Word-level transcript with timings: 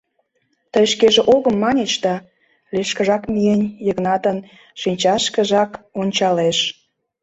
—Тый 0.71 0.85
шкеже 0.93 1.21
«огым» 1.35 1.55
маньыч 1.63 1.93
да...— 2.03 2.15
лишкыжак 2.75 3.23
миен, 3.33 3.61
Йыгнатын 3.85 4.37
шинчашкыжак 4.81 5.71
ончалеш. 5.99 6.57